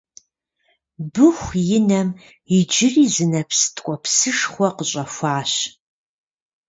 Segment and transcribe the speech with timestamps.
[1.13, 2.09] Быху и нэм
[2.57, 5.51] иджыри зы нэпс ткӀуэпсышхуэ къыщӀэхуащ